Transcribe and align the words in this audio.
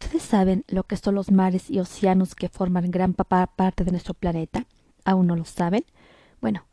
¿Ustedes 0.00 0.22
saben 0.22 0.64
lo 0.68 0.84
que 0.84 0.96
son 0.96 1.16
los 1.16 1.30
mares 1.32 1.70
y 1.70 1.80
océanos 1.80 2.34
que 2.34 2.48
forman 2.48 2.90
gran 2.90 3.14
parte 3.14 3.84
de 3.84 3.90
nuestro 3.90 4.14
planeta? 4.14 4.66
¿Aún 5.04 5.26
no 5.26 5.36
lo 5.36 5.44
saben? 5.44 5.84
Bueno, 6.40 6.66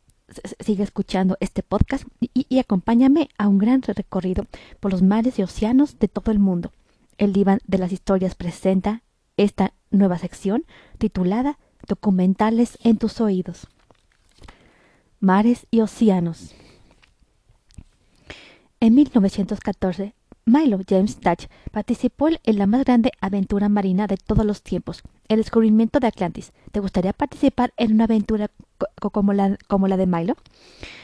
sigue 0.60 0.84
escuchando 0.84 1.36
este 1.40 1.62
podcast 1.62 2.04
y, 2.20 2.58
acompáñame 2.58 3.28
a 3.36 3.48
un 3.48 3.58
gran 3.58 3.82
recorrido 3.82 4.46
por 4.80 4.92
los 4.92 5.02
mares 5.02 5.38
y 5.38 5.42
océanos 5.42 5.98
de 5.98 6.08
todo 6.08 6.30
el 6.30 6.38
mundo. 6.38 6.70
El 7.18 7.32
diván 7.32 7.58
de 7.66 7.78
las 7.78 7.92
historias 7.92 8.34
presenta 8.34 9.02
esta 9.36 9.72
nueva 9.90 10.18
sección 10.18 10.64
titulada 10.98 11.58
Documentales 11.88 12.78
en 12.82 12.96
tus 12.96 13.20
oídos. 13.20 13.68
Mares 15.20 15.66
y 15.70 15.80
océanos. 15.80 16.54
En 18.80 18.94
1914, 18.94 20.14
Milo 20.46 20.78
James 20.88 21.20
Dutch 21.20 21.48
participó 21.72 22.28
en 22.28 22.58
la 22.58 22.68
más 22.68 22.84
grande 22.84 23.10
aventura 23.20 23.68
marina 23.68 24.06
de 24.06 24.16
todos 24.16 24.46
los 24.46 24.62
tiempos, 24.62 25.02
el 25.26 25.38
descubrimiento 25.38 25.98
de 25.98 26.06
Atlantis. 26.06 26.52
¿Te 26.70 26.78
gustaría 26.78 27.12
participar 27.12 27.74
en 27.76 27.94
una 27.94 28.04
aventura 28.04 28.48
como 29.00 29.32
la, 29.32 29.48
de 29.96 30.06
Milo? 30.06 30.36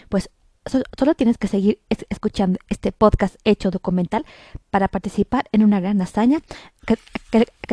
Pues 0.08 0.30
solo 0.64 1.14
tienes 1.16 1.38
que 1.38 1.48
seguir 1.48 1.80
escuchando 2.08 2.60
este 2.68 2.92
podcast 2.92 3.34
hecho 3.42 3.72
documental 3.72 4.24
para 4.70 4.86
participar 4.86 5.48
en 5.50 5.64
una 5.64 5.80
gran 5.80 6.00
hazaña 6.00 6.38
que, 6.86 6.96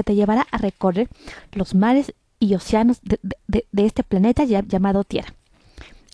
te 0.04 0.16
llevará 0.16 0.48
a 0.50 0.58
recorrer 0.58 1.08
los 1.52 1.76
mares 1.76 2.16
y 2.40 2.56
océanos 2.56 3.00
de, 3.04 3.66
este 3.74 4.02
planeta 4.02 4.44
llamado 4.44 5.04
Tierra. 5.04 5.36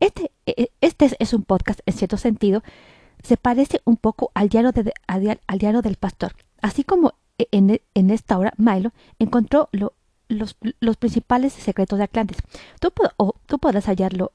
Este, 0.02 0.32
e, 0.46 0.70
este 0.82 1.16
es 1.18 1.34
un 1.34 1.44
podcast, 1.44 1.80
en 1.86 1.94
cierto 1.94 2.18
sentido, 2.18 2.62
se 3.24 3.38
parece 3.38 3.82
un 3.86 3.98
poco 3.98 4.32
al 4.34 4.50
diario, 4.50 4.72
del 4.72 5.96
pastor. 5.96 6.36
Así 6.62 6.84
como 6.84 7.14
e, 7.38 7.48
en, 7.52 7.82
en 7.94 8.10
esta 8.10 8.38
hora 8.38 8.54
Milo 8.58 8.92
encontró 9.20 9.70
lo, 9.72 9.94
los, 10.28 10.98
principales 10.98 11.54
secretos 11.54 11.98
de 11.98 12.06
Atlantis. 12.06 12.38
Tú, 12.80 12.92
tú 13.46 13.60
podrás 13.60 13.86
hallarlo 13.86 14.32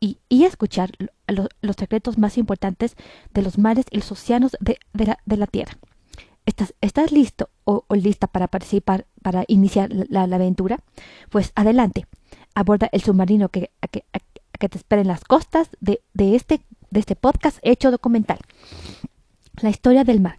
y, 0.00 0.18
escuchar 0.28 0.90
los 1.28 1.76
secretos 1.76 2.18
más 2.18 2.36
importantes 2.36 2.96
de 3.32 3.42
los 3.42 3.58
mares 3.58 3.86
y 3.90 3.98
los 3.98 4.12
océanos 4.12 4.56
de, 4.60 4.78
la, 4.94 5.46
Tierra. 5.46 5.78
¿Estás, 6.44 7.12
listo 7.12 7.48
o, 7.64 7.84
o, 7.88 7.94
lista 7.94 8.26
para 8.26 8.48
participar, 8.48 9.06
para 9.22 9.44
iniciar 9.48 9.90
la, 9.90 10.22
aventura? 10.24 10.80
Pues 11.30 11.52
adelante. 11.54 12.06
Aborda 12.54 12.88
el 12.92 13.02
submarino 13.02 13.48
que, 13.48 13.70
te 13.90 14.78
espera 14.78 15.02
en 15.02 15.08
las 15.08 15.24
costas 15.24 15.70
de 15.80 16.00
este 16.16 16.64
de 16.94 17.00
este 17.00 17.16
podcast 17.16 17.58
hecho 17.62 17.90
documental. 17.90 18.38
La 19.60 19.68
historia 19.68 20.04
del 20.04 20.20
mar. 20.20 20.38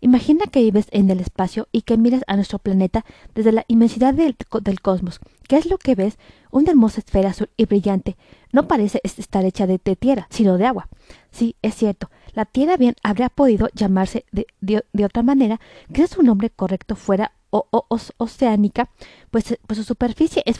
Imagina 0.00 0.46
que 0.46 0.62
vives 0.62 0.86
en 0.90 1.08
el 1.10 1.20
espacio 1.20 1.68
y 1.70 1.82
que 1.82 1.96
miras 1.96 2.22
a 2.26 2.34
nuestro 2.34 2.58
planeta 2.58 3.04
desde 3.36 3.52
la 3.52 3.64
inmensidad 3.68 4.14
del, 4.14 4.34
cosmos. 4.80 5.20
¿Qué 5.46 5.56
es 5.56 5.66
lo 5.66 5.78
que 5.78 5.94
ves? 5.94 6.18
Una 6.50 6.70
hermosa 6.70 7.00
esfera 7.00 7.30
azul 7.30 7.50
y 7.56 7.66
brillante. 7.66 8.16
No 8.50 8.66
parece 8.66 9.00
estar 9.04 9.44
hecha 9.44 9.68
de, 9.68 9.78
tierra, 9.78 10.26
sino 10.28 10.58
de 10.58 10.66
agua. 10.66 10.88
Sí, 11.30 11.54
es 11.62 11.76
cierto. 11.76 12.10
La 12.34 12.46
Tierra 12.46 12.76
bien 12.76 12.96
habría 13.04 13.28
podido 13.28 13.68
llamarse 13.74 14.24
de, 14.32 14.46
de, 14.60 15.04
otra 15.04 15.22
manera 15.22 15.60
que 15.92 16.08
su 16.08 16.22
nombre 16.22 16.50
correcto 16.50 16.96
fuera 16.96 17.32
o, 17.50 17.68
oceánica, 18.16 18.88
pues, 19.30 19.56
pues, 19.66 19.76
su 19.76 19.84
superficie 19.84 20.42
es, 20.46 20.58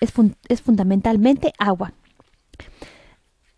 es, 0.00 0.12
es 0.48 0.60
fundamentalmente 0.62 1.52
agua. 1.58 1.92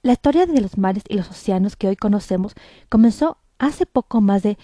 La 0.09 0.15
historia 0.15 0.47
de 0.47 0.63
los 0.63 0.79
mares 0.79 1.03
y 1.07 1.17
los 1.17 1.29
océanos 1.29 1.77
que 1.77 1.87
hoy 1.87 1.95
conocemos 1.95 2.55
comenzó 2.89 3.37
hace 3.59 3.85
poco 3.85 4.23
más 4.23 4.43
de 4.43 4.57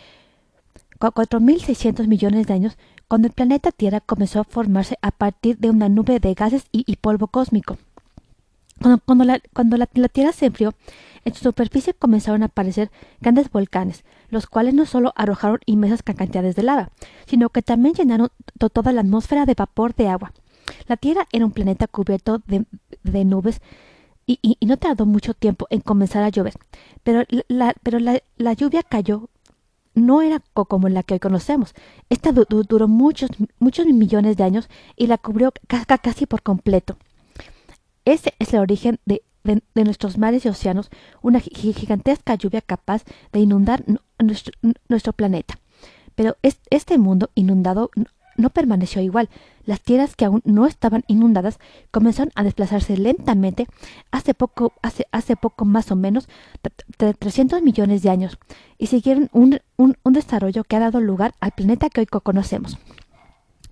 4.600 0.98 2.06
millones 2.06 2.46
de 2.46 2.54
años, 2.54 2.78
cuando 3.08 3.28
el 3.28 3.34
planeta 3.34 3.70
Tierra 3.70 4.00
comenzó 4.00 4.40
a 4.40 4.44
formarse 4.44 4.96
a 5.02 5.10
partir 5.10 5.58
de 5.58 5.68
una 5.68 5.90
nube 5.90 6.18
de 6.18 6.32
gases 6.32 6.64
y, 6.72 6.96
polvo 6.96 7.26
cósmico. 7.26 7.76
Cuando, 9.04 9.26
la, 9.26 9.38
Tierra 10.08 10.32
se 10.32 10.46
enfrió, 10.46 10.72
en 11.26 11.34
su 11.34 11.42
superficie 11.42 11.92
comenzaron 11.92 12.42
a 12.42 12.46
aparecer 12.46 12.90
grandes 13.20 13.50
volcanes, 13.50 14.02
los 14.30 14.46
cuales 14.46 14.72
no 14.72 14.86
solo 14.86 15.12
arrojaron 15.14 15.58
inmensas 15.66 16.02
cantidades 16.02 16.56
de 16.56 16.62
lava, 16.62 16.88
sino 17.26 17.50
que 17.50 17.60
también 17.60 17.94
llenaron 17.94 18.30
toda 18.72 18.92
la 18.92 19.02
atmósfera 19.02 19.44
de 19.44 19.52
vapor 19.52 19.94
de 19.94 20.08
agua. 20.08 20.32
La 20.86 20.96
Tierra 20.96 21.28
era 21.32 21.44
un 21.44 21.52
planeta 21.52 21.86
cubierto 21.86 22.40
de 22.46 23.24
nubes 23.26 23.60
y, 24.26 24.38
y, 24.42 24.66
no 24.66 24.76
tardó 24.76 25.06
mucho 25.06 25.34
tiempo 25.34 25.66
en 25.70 25.80
comenzar 25.80 26.22
a 26.22 26.28
llover. 26.28 26.54
Pero 27.02 27.24
la, 27.48 27.74
pero 27.82 27.98
la, 27.98 28.22
la 28.36 28.52
lluvia 28.52 28.82
cayó 28.82 29.28
no 29.94 30.22
era 30.22 30.40
como 30.52 30.88
la 30.88 31.02
que 31.02 31.14
hoy 31.14 31.20
conocemos. 31.20 31.74
Esta 32.10 32.32
duró 32.32 32.88
muchos, 32.88 33.30
muchos 33.58 33.86
millones 33.86 34.36
de 34.36 34.44
años 34.44 34.68
y 34.96 35.06
la 35.06 35.18
cubrió 35.18 35.52
casi 35.68 36.26
por 36.26 36.42
completo. 36.42 36.96
Ese 38.04 38.34
es 38.38 38.52
el 38.52 38.60
origen 38.60 39.00
de, 39.06 39.22
de, 39.44 39.84
nuestros 39.84 40.18
mares 40.18 40.44
y 40.44 40.48
océanos, 40.48 40.90
una 41.22 41.40
gigantesca 41.40 42.34
lluvia 42.34 42.60
capaz 42.60 43.04
de 43.32 43.40
inundar 43.40 43.84
nuestro, 44.18 44.52
nuestro 44.88 45.12
planeta. 45.12 45.58
Pero 46.14 46.36
este 46.70 46.98
mundo 46.98 47.30
inundado 47.34 47.90
no 48.36 48.50
permaneció 48.50 49.02
igual. 49.02 49.28
Las 49.66 49.80
tierras 49.80 50.14
que 50.16 50.24
aún 50.24 50.42
no 50.44 50.66
estaban 50.66 51.04
inundadas 51.06 51.58
comenzaron 51.90 52.32
a 52.34 52.42
desplazarse 52.42 52.96
lentamente 52.96 53.66
hace 54.10 54.34
poco, 54.34 54.72
hace, 54.82 55.06
hace 55.12 55.36
poco 55.36 55.64
más 55.64 55.90
o 55.90 55.96
menos 55.96 56.28
de 56.98 57.14
300 57.14 57.62
millones 57.62 58.02
de 58.02 58.10
años 58.10 58.38
y 58.78 58.88
siguieron 58.88 59.30
un, 59.32 59.60
un, 59.76 59.96
desarrollo 60.12 60.64
que 60.64 60.76
ha 60.76 60.80
dado 60.80 61.00
lugar 61.00 61.34
al 61.40 61.52
planeta 61.52 61.88
que 61.88 62.00
hoy 62.00 62.06
conocemos. 62.06 62.78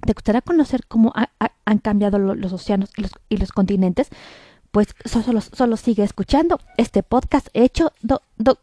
¿Te 0.05 0.15
gustaría 0.15 0.41
conocer 0.41 0.87
cómo 0.89 1.13
han 1.65 1.79
cambiado 1.79 2.19
los 2.19 2.53
océanos 2.53 2.91
y 2.97 3.03
los, 3.03 3.13
y 3.29 3.37
los 3.37 3.53
continentes? 3.53 4.09
Pues 4.73 4.89
solo, 5.05 5.41
solo, 5.43 5.77
sigue 5.77 6.03
escuchando 6.03 6.59
este 6.79 7.03
podcast 7.03 7.49
hecho 7.53 7.93
do, 8.01 8.23
do, 8.39 8.59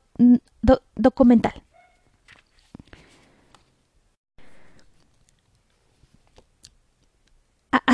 documental. 0.95 1.53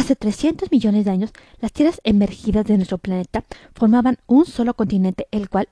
Hace 0.05 0.15
300 0.15 0.71
millones 0.71 1.03
de 1.03 1.09
años, 1.09 1.33
las 1.59 1.73
tierras 1.73 1.99
emergidas 2.03 2.63
de 2.65 2.75
nuestro 2.75 2.99
planeta 2.99 3.43
formaban 3.73 4.19
un 4.27 4.45
solo 4.45 4.75
continente, 4.75 5.27
el 5.31 5.49
cual 5.49 5.67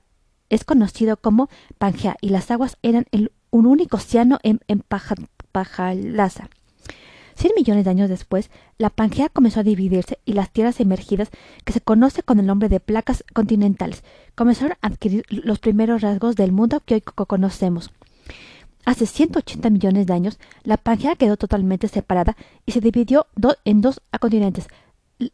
es 0.50 0.64
conocido 0.64 1.16
como 1.16 1.48
Pangea, 1.78 2.16
y 2.20 2.30
las 2.30 2.50
aguas 2.50 2.76
eran 2.82 3.06
un 3.52 3.66
único 3.66 3.98
océano 3.98 4.40
en, 4.42 4.58
en 4.66 4.82
Pajalasa. 5.52 6.50
Cien 7.36 7.52
millones 7.56 7.84
de 7.84 7.90
años 7.90 8.08
después, 8.08 8.50
la 8.76 8.90
Pangea 8.90 9.28
comenzó 9.28 9.60
a 9.60 9.62
dividirse 9.62 10.18
y 10.24 10.32
las 10.32 10.50
tierras 10.50 10.80
emergidas, 10.80 11.30
que 11.64 11.72
se 11.72 11.80
conoce 11.80 12.24
con 12.24 12.40
el 12.40 12.46
nombre 12.46 12.68
de 12.68 12.80
placas 12.80 13.22
continentales, 13.34 14.02
comenzaron 14.34 14.76
a 14.82 14.88
adquirir 14.88 15.24
los 15.28 15.60
primeros 15.60 16.02
rasgos 16.02 16.34
del 16.34 16.50
mundo 16.50 16.82
que 16.84 16.94
hoy 16.94 17.02
conocemos. 17.02 17.92
Hace 18.84 19.06
180 19.06 19.70
millones 19.70 20.06
de 20.06 20.12
años, 20.12 20.38
la 20.62 20.76
Pangea 20.76 21.16
quedó 21.16 21.36
totalmente 21.36 21.88
separada 21.88 22.36
y 22.66 22.72
se 22.72 22.80
dividió 22.80 23.26
en 23.64 23.80
dos 23.80 24.02
continentes, 24.20 24.68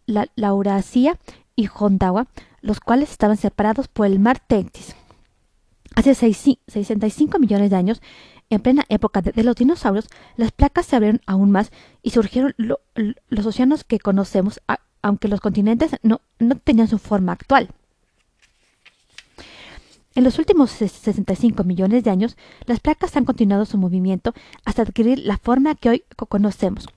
la, 0.07 0.29
Eurasia 0.37 1.19
y 1.57 1.69
Hondawa, 1.69 2.29
los 2.61 2.79
cuales 2.81 3.11
estaban 3.11 3.37
separados 3.37 3.89
por 3.89 4.07
el 4.07 4.21
mar 4.21 4.39
Tethys. 4.39 4.95
Hace 5.97 6.15
65 6.15 7.39
millones 7.41 7.71
de 7.71 7.77
años, 7.77 8.01
en 8.51 8.61
plena 8.61 8.85
época 8.89 9.21
de, 9.21 9.43
los 9.43 9.57
dinosaurios, 9.57 10.09
las 10.37 10.53
placas 10.53 10.87
se 10.87 10.97
abrieron 10.97 11.21
aún 11.27 11.51
más 11.51 11.73
y 12.03 12.11
surgieron 12.11 12.55
los 12.57 13.47
océanos 13.47 13.83
que 13.83 13.99
conocemos, 13.99 14.61
aunque 15.03 15.29
los 15.29 15.41
continentes 15.41 15.91
no 16.03 16.21
tenían 16.63 16.89
su 16.89 16.99
forma 16.99 17.33
actual. 17.33 17.69
En 20.17 20.25
los 20.25 20.39
últimos 20.39 20.71
65 20.71 21.63
millones 21.63 22.03
de 22.03 22.11
años, 22.11 22.37
las 22.67 22.81
placas 22.81 23.17
han 23.17 23.25
continuado 23.25 23.65
su 23.65 23.79
movimiento 23.79 24.35
hasta 24.65 24.83
adquirir 24.83 25.21
la 25.21 25.39
forma 25.39 25.77
que 25.77 25.89
hoy 25.89 26.05
conocemos. 26.29 26.89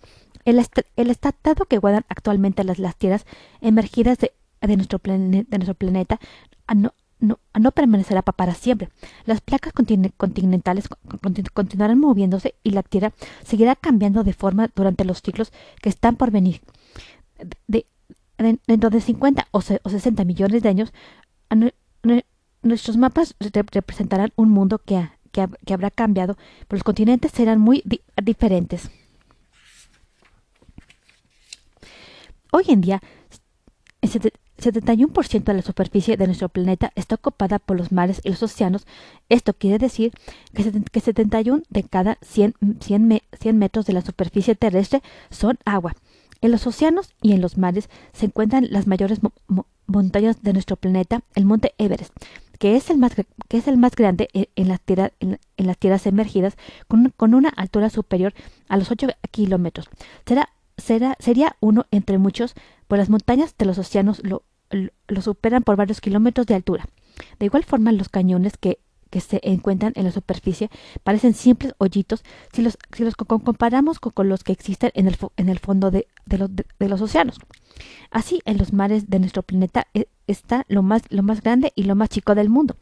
El, 0.46 0.60
estado 0.60 1.66
que 1.66 1.78
guardan 1.78 2.06
actualmente 2.10 2.64
las, 2.64 2.96
tierras 2.98 3.26
emergidas 3.62 4.18
de, 4.18 4.34
nuestro, 4.76 5.00
planeta 5.00 6.20
no, 7.20 7.72
permanecerá 7.72 8.24
para 8.24 8.56
siempre. 8.56 8.90
Las 9.26 9.42
placas 9.42 9.74
continentales 9.74 10.90
continuarán 11.54 12.00
moviéndose 12.00 12.56
y 12.64 12.72
la 12.72 12.84
Tierra 12.84 13.14
seguirá 13.44 13.76
cambiando 13.76 14.24
de 14.24 14.34
forma 14.34 14.70
durante 14.76 15.06
los 15.06 15.22
ciclos 15.22 15.54
que 15.82 15.90
están 15.90 16.16
por 16.16 16.32
venir. 16.32 16.62
dentro 18.38 18.90
de 18.90 19.02
50 19.02 19.48
o, 19.52 19.62
60 19.62 20.26
millones 20.26 20.64
de 20.64 20.70
años, 20.70 20.94
nuestros 22.64 22.98
mapas 22.98 23.36
representarán 23.40 24.32
un 24.36 24.50
mundo 24.50 24.80
que, 24.80 25.10
que, 25.32 25.74
habrá 25.74 25.92
cambiado, 25.92 26.36
pero 26.68 26.78
los 26.78 26.84
continentes 26.84 27.32
serán 27.32 27.60
muy 27.60 27.84
diferentes. 28.22 28.90
Hoy 32.52 32.66
en 32.68 32.82
día, 32.82 33.02
71% 34.02 35.44
de 35.44 35.54
la 35.54 35.62
superficie 35.62 36.18
de 36.18 36.26
nuestro 36.28 36.50
planeta 36.50 36.92
está 36.96 37.16
ocupada 37.16 37.60
por 37.60 37.78
los 37.78 37.92
mares 37.92 38.22
y 38.24 38.30
los 38.30 38.44
océanos. 38.44 38.86
Esto 39.30 39.54
quiere 39.54 39.80
decir 39.80 40.12
que 40.92 41.00
71 41.00 41.64
de 41.70 41.84
cada 41.84 42.18
100, 42.22 42.56
100, 42.80 43.58
metros 43.58 43.86
de 43.86 43.94
la 43.94 44.02
superficie 44.02 44.56
terrestre 44.56 45.02
son 45.32 45.58
agua. 45.66 45.96
En 46.42 46.52
los 46.52 46.68
océanos 46.68 47.14
y 47.22 47.32
en 47.32 47.42
los 47.42 47.58
mares 47.58 47.90
se 48.12 48.28
encuentran 48.28 48.68
las 48.70 48.86
mayores 48.86 49.20
montañas 49.88 50.44
de 50.44 50.54
nuestro 50.54 50.76
planeta, 50.76 51.22
el 51.36 51.46
monte 51.46 51.74
Everest, 51.78 52.14
que 52.64 52.78
es 52.78 52.90
el 52.90 52.98
más, 52.98 53.12
que 53.14 53.58
es 53.58 53.68
el 53.68 53.76
más 53.76 53.94
grande 53.94 54.30
en, 54.32 54.70
las, 54.70 54.80
tierras, 54.80 55.12
en, 55.20 55.38
las 55.58 55.78
tierras 55.78 56.08
emergidas, 56.08 56.56
con, 56.88 57.14
con, 57.18 57.34
una 57.34 57.50
altura 57.50 57.90
superior 57.90 58.34
a 58.70 58.78
los 58.78 58.90
8 58.90 59.08
kilómetros. 59.32 59.90
Será, 60.26 60.48
será, 60.78 61.18
sería 61.20 61.58
uno 61.60 61.88
entre 61.92 62.20
muchos, 62.20 62.54
pues 62.88 63.00
las 63.00 63.10
montañas 63.10 63.54
de 63.58 63.66
los 63.66 63.78
océanos 63.80 64.24
lo, 64.24 64.44
lo, 64.72 65.22
superan 65.22 65.64
por 65.64 65.76
varios 65.76 66.00
kilómetros 66.00 66.48
de 66.48 66.56
altura. 66.56 66.86
De 67.38 67.48
igual 67.48 67.66
forma, 67.66 67.92
los 67.92 68.08
cañones 68.08 68.56
que 68.58 68.80
que 69.10 69.22
se 69.22 69.40
encuentran 69.44 69.94
en 69.96 70.06
la 70.06 70.12
superficie 70.12 70.72
parecen 71.04 71.36
simples 71.36 71.76
hoyitos 71.78 72.24
si 72.52 72.64
los, 72.64 72.80
si 72.94 73.04
los 73.04 73.14
comparamos 73.16 74.00
con, 74.00 74.28
los 74.28 74.44
que 74.44 74.54
existen 74.54 74.90
en 74.96 75.08
el, 75.08 75.16
en 75.38 75.50
el 75.50 75.60
fondo 75.60 75.92
de, 75.92 76.08
de, 76.26 76.40
los, 76.40 76.50
de, 76.56 76.90
los 76.90 77.00
océanos. 77.00 77.38
Así, 78.10 78.42
en 78.46 78.58
los 78.58 78.74
mares 78.74 79.12
de 79.12 79.20
nuestro 79.20 79.44
planeta 79.44 79.86
eh, 79.94 80.08
está 80.28 80.66
lo 80.68 80.84
más, 80.84 81.04
lo 81.10 81.24
más 81.24 81.42
grande 81.42 81.72
y 81.76 81.84
lo 81.84 81.96
más 81.96 82.10
chico 82.10 82.36
del 82.36 82.50
mundo. 82.50 82.78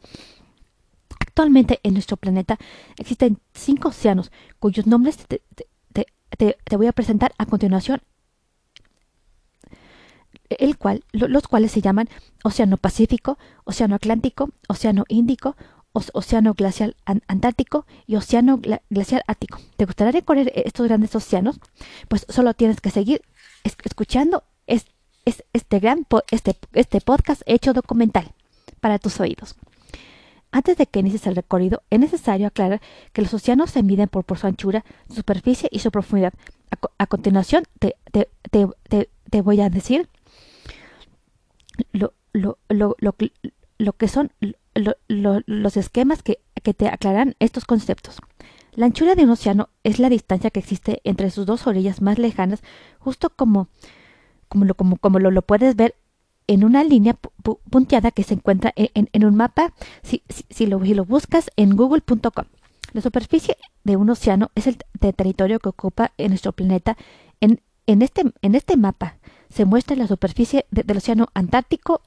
Actualmente 1.20 1.80
en 1.82 1.94
nuestro 1.94 2.16
planeta 2.16 2.58
existen 2.98 3.38
cinco 3.54 3.88
océanos 3.88 4.30
cuyos 4.58 4.86
nombres 4.86 5.16
te, 5.26 5.42
te, 6.36 6.76
voy 6.76 6.86
a 6.86 6.92
presentar 6.92 7.32
a 7.38 7.46
continuación, 7.46 8.02
el 10.48 10.76
cual, 10.76 11.04
los 11.12 11.46
cuales 11.48 11.72
se 11.72 11.80
llaman 11.80 12.08
Océano 12.44 12.76
Pacífico, 12.76 13.38
Océano 13.64 13.94
Atlántico, 13.94 14.50
Océano 14.68 15.04
Índico, 15.08 15.56
Océano 15.92 16.54
Glacial 16.54 16.96
Antártico 17.04 17.86
y 18.06 18.16
Océano 18.16 18.60
Glacial 18.88 19.22
Ártico. 19.26 19.58
¿Te 19.76 19.84
gustaría 19.84 20.12
recorrer 20.12 20.52
estos 20.54 20.86
grandes 20.86 21.14
océanos? 21.14 21.60
Pues 22.08 22.26
solo 22.28 22.54
tienes 22.54 22.80
que 22.80 22.90
seguir 22.90 23.22
escuchando 23.62 24.44
este, 24.66 24.90
gran 25.70 26.06
este, 26.30 26.56
este 26.72 27.00
podcast 27.00 27.42
hecho 27.46 27.72
documental 27.72 28.32
para 28.80 28.98
tus 28.98 29.20
oídos. 29.20 29.56
Antes 30.50 30.76
de 30.76 30.86
que 30.86 31.00
inicies 31.00 31.26
el 31.26 31.36
recorrido, 31.36 31.82
es 31.88 31.98
necesario 31.98 32.46
aclarar 32.46 32.82
que 33.12 33.22
los 33.22 33.32
océanos 33.32 33.70
se 33.70 33.82
miden 33.82 34.08
por, 34.08 34.26
su 34.38 34.46
anchura, 34.46 34.84
su 35.08 35.16
superficie 35.16 35.68
y 35.72 35.78
su 35.78 35.90
profundidad. 35.90 36.34
A, 36.98 37.06
continuación, 37.06 37.64
te, 37.78 37.96
te, 38.10 39.40
voy 39.40 39.60
a 39.60 39.70
decir 39.70 40.08
lo, 41.92 42.12
lo, 42.32 42.58
lo, 42.68 42.96
lo 43.78 43.92
que 43.94 44.08
son 44.08 44.32
los 44.74 45.76
esquemas 45.76 46.22
que, 46.22 46.40
te 46.62 46.88
aclaran 46.88 47.34
estos 47.40 47.64
conceptos. 47.64 48.18
La 48.74 48.86
anchura 48.86 49.14
de 49.14 49.24
un 49.24 49.30
océano 49.30 49.68
es 49.82 49.98
la 49.98 50.08
distancia 50.08 50.50
que 50.50 50.60
existe 50.60 51.00
entre 51.04 51.30
sus 51.30 51.44
dos 51.44 51.66
orillas 51.66 52.00
más 52.00 52.18
lejanas, 52.18 52.62
justo 52.98 53.30
como, 53.30 53.68
como, 54.52 54.66
lo, 54.66 54.74
como, 54.74 55.18
lo, 55.18 55.42
puedes 55.42 55.76
ver 55.76 55.94
en 56.46 56.62
una 56.62 56.84
línea 56.84 57.16
punteada 57.70 58.10
que 58.10 58.22
se 58.22 58.34
encuentra 58.34 58.74
en, 58.76 59.24
un 59.24 59.34
mapa 59.34 59.72
si, 60.02 60.22
si, 60.28 60.66
lo, 60.66 60.78
lo, 60.78 61.04
buscas 61.06 61.50
en 61.56 61.74
google.com. 61.74 62.44
La 62.92 63.00
superficie 63.00 63.56
de 63.84 63.96
un 63.96 64.10
océano 64.10 64.50
es 64.54 64.66
el 64.66 64.76
territorio 65.14 65.58
que 65.58 65.70
ocupa 65.70 66.12
en 66.18 66.28
nuestro 66.28 66.52
planeta. 66.52 66.98
En, 67.40 67.62
en, 67.86 68.02
este, 68.02 68.24
en 68.42 68.54
este 68.54 68.76
mapa 68.76 69.16
se 69.48 69.64
muestra 69.64 69.96
la 69.96 70.06
superficie 70.06 70.66
del 70.70 70.98
océano 70.98 71.28
Antártico, 71.32 72.02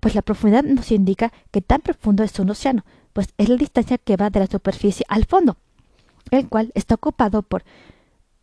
pues 0.00 0.16
la 0.16 0.22
profundidad 0.22 0.64
nos 0.64 0.90
indica 0.90 1.32
que 1.52 1.60
tan 1.60 1.82
profundo 1.82 2.24
es 2.24 2.36
un 2.40 2.50
océano, 2.50 2.84
pues 3.12 3.28
es 3.38 3.48
la 3.48 3.56
distancia 3.56 3.96
que 3.98 4.16
va 4.16 4.30
de 4.30 4.40
la 4.40 4.48
superficie 4.48 5.06
al 5.08 5.24
fondo, 5.24 5.56
el 6.32 6.48
cual 6.48 6.72
está 6.74 6.96
ocupado 6.96 7.42
por 7.42 7.62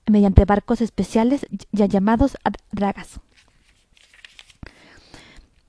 mediante 0.07 0.45
barcos 0.45 0.81
especiales 0.81 1.47
ya 1.71 1.87
llamados 1.87 2.37
dragas. 2.71 3.19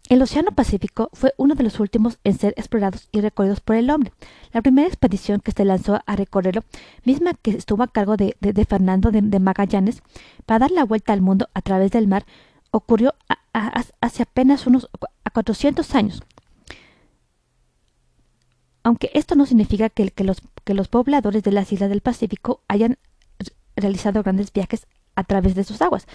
El 0.09 0.23
Océano 0.23 0.53
Pacífico 0.53 1.11
fue 1.15 1.35
uno 1.37 1.57
de 1.57 1.65
los 1.65 1.81
últimos 1.81 2.21
en 2.23 2.39
ser 2.39 2.55
explorados 2.57 3.09
y 3.11 3.21
recorridos 3.21 3.61
por 3.61 3.75
el 3.75 3.91
hombre. 3.91 4.13
La 4.53 4.63
primera 4.63 4.87
expedición 4.87 5.41
que 5.41 5.51
se 5.51 5.65
lanzó 5.65 6.01
a 6.07 6.15
recorrerlo, 6.15 6.63
misma 7.05 7.35
que 7.35 7.51
estuvo 7.51 7.83
a 7.83 7.89
cargo 7.89 8.17
de, 8.17 8.37
Fernando 8.69 9.11
de, 9.11 9.41
Magallanes, 9.41 10.03
para 10.45 10.61
dar 10.61 10.71
la 10.71 10.85
vuelta 10.85 11.13
al 11.13 11.23
mundo 11.23 11.49
a 11.55 11.63
través 11.63 11.91
del 11.91 12.07
mar, 12.07 12.25
ocurrió 12.71 13.15
hace 14.01 14.23
apenas 14.23 14.67
unos 14.67 14.89
a 15.25 15.31
400 15.31 15.95
años. 15.95 16.23
Aunque 18.83 19.11
esto 19.15 19.35
no 19.35 19.47
significa 19.47 19.89
que, 19.89 20.13
los, 20.23 20.43
que 20.65 20.75
los 20.75 20.89
pobladores 20.89 21.43
de 21.43 21.53
las 21.53 21.73
islas 21.73 21.91
del 21.91 22.03
Pacífico 22.03 22.63
hayan 22.69 22.99
realizado 23.75 24.23
grandes 24.23 24.53
viajes 24.53 24.87
a 25.17 25.25
través 25.25 25.55
de 25.55 25.65
sus 25.65 25.83
aguas, 25.83 26.07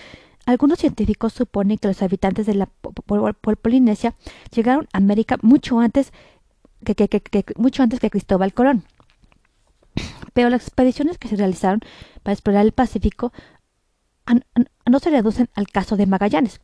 algunos 0.46 0.80
científicos 0.80 1.34
suponen 1.34 1.78
que 1.78 1.88
los 1.88 2.02
habitantes 2.02 2.46
de 2.46 2.56
la 2.56 2.68
Polinesia 3.62 4.16
llegaron 4.54 4.88
a 4.94 4.98
América 4.98 5.38
mucho 5.42 5.80
antes 5.80 6.14
que, 6.84 7.46
mucho 7.58 7.84
antes 7.84 8.00
que 8.00 8.10
Cristóbal 8.10 8.54
Colón. 8.54 8.84
Pero 10.34 10.50
las 10.50 10.62
expediciones 10.62 11.18
que 11.18 11.28
se 11.28 11.36
realizaron 11.36 11.82
para 12.24 12.34
explorar 12.34 12.66
el 12.66 12.72
Pacífico 12.72 13.34
no 14.90 15.00
se 15.00 15.10
reducen 15.10 15.50
al 15.56 15.68
caso 15.68 15.98
de 15.98 16.06
Magallanes. 16.06 16.62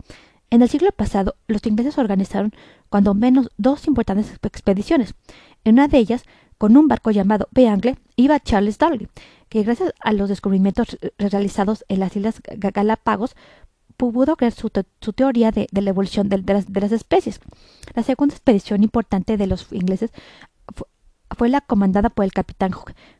En 0.50 0.62
el 0.62 0.70
siglo 0.70 0.92
pasado, 0.92 1.36
los 1.48 1.66
ingleses 1.66 1.98
organizaron 1.98 2.54
cuando 2.90 3.14
menos 3.14 3.50
dos 3.58 3.88
importantes 3.88 4.32
expediciones. 4.44 5.14
En 5.64 5.74
una 5.74 5.88
de 5.88 5.98
ellas, 5.98 6.24
con 6.58 6.78
un 6.78 6.88
barco 6.88 7.12
llamado 7.12 7.50
Beangle, 7.52 7.98
iba 8.16 8.40
Charles 8.40 8.78
Darwin, 8.78 9.10
que 9.50 9.64
gracias 9.64 9.94
a 10.00 10.14
los 10.14 10.30
descubrimientos 10.30 10.98
realizados 11.18 11.86
en 11.90 12.00
las 12.00 12.16
Islas 12.16 12.42
Galápagos 12.58 13.36
pudo 13.98 14.36
crear 14.36 14.54
su, 14.54 14.70
teoría 14.70 15.52
de, 15.52 15.68
la 15.72 15.90
evolución 15.90 16.30
de, 16.30 16.38
las, 16.38 16.92
especies. 16.92 17.40
La 17.96 18.04
segunda 18.04 18.36
expedición 18.36 18.84
importante 18.84 19.38
de 19.38 19.48
los 19.48 19.72
ingleses 19.74 20.12
fue, 21.36 21.50
la 21.50 21.62
comandada 21.62 22.10
por 22.10 22.24
el 22.24 22.32
capitán 22.32 22.72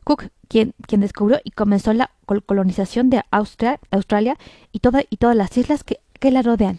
Cook, 0.04 0.24
quien, 0.48 0.74
quien 0.86 1.00
descubrió 1.00 1.40
y 1.44 1.50
comenzó 1.50 1.92
la 1.92 2.10
colonización 2.46 3.10
de 3.10 3.22
Australia 3.30 4.38
y, 4.72 4.80
y 5.10 5.16
todas 5.16 5.36
las 5.36 5.56
islas 5.58 5.84
que, 5.84 6.00
la 6.30 6.42
rodean. 6.42 6.78